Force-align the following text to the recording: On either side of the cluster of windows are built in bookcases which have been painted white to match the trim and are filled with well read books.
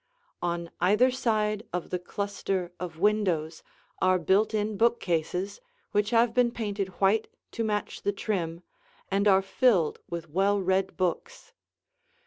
On 0.41 0.71
either 0.79 1.11
side 1.11 1.67
of 1.71 1.91
the 1.91 1.99
cluster 1.99 2.73
of 2.79 2.97
windows 2.97 3.61
are 4.01 4.17
built 4.17 4.51
in 4.51 4.75
bookcases 4.75 5.61
which 5.91 6.09
have 6.09 6.33
been 6.33 6.49
painted 6.49 6.87
white 6.99 7.27
to 7.51 7.63
match 7.63 8.01
the 8.01 8.11
trim 8.11 8.63
and 9.11 9.27
are 9.27 9.43
filled 9.43 9.99
with 10.09 10.27
well 10.27 10.59
read 10.59 10.97
books. 10.97 11.53